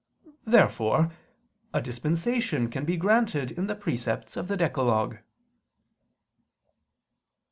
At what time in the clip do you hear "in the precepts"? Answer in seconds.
3.51-4.35